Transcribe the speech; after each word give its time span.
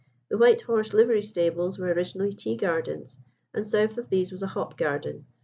The 0.29 0.37
White 0.39 0.61
Horse 0.63 0.93
livery 0.95 1.21
stables 1.21 1.77
were 1.77 1.89
originally 1.93 2.33
tea 2.33 2.57
gardens, 2.57 3.19
and 3.53 3.67
south 3.67 3.99
of 3.99 4.09
these 4.09 4.31
was 4.31 4.41
a 4.41 4.47
hop 4.47 4.75
garden. 4.75 5.27